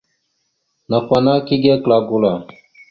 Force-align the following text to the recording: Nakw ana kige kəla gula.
Nakw 0.89 1.11
ana 1.17 1.33
kige 1.47 1.73
kəla 1.83 1.97
gula. 2.07 2.33